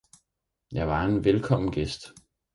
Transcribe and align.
jeg 0.71 0.87
var 0.87 1.03
en 1.03 1.23
velkommen 1.25 1.71
Gjest. 1.79 2.11